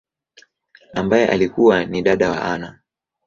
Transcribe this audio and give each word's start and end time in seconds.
ambaye 0.93 1.27
alikua 1.27 1.85
ni 1.85 2.01
dada 2.01 2.29
wa 2.29 2.41
Anna. 2.41 2.79